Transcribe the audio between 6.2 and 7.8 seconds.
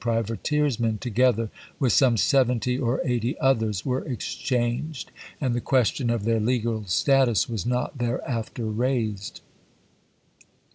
their legal status was